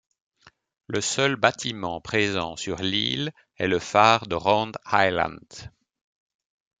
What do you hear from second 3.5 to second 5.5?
est le phare de Round Island.